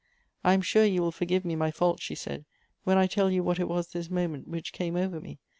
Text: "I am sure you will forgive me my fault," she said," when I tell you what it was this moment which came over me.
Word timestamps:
"I 0.43 0.53
am 0.53 0.63
sure 0.63 0.83
you 0.83 1.03
will 1.03 1.11
forgive 1.11 1.45
me 1.45 1.55
my 1.55 1.69
fault," 1.69 2.01
she 2.01 2.15
said," 2.15 2.45
when 2.85 2.97
I 2.97 3.05
tell 3.05 3.29
you 3.29 3.43
what 3.43 3.59
it 3.59 3.67
was 3.69 3.89
this 3.89 4.09
moment 4.09 4.47
which 4.47 4.73
came 4.73 4.95
over 4.95 5.21
me. 5.21 5.37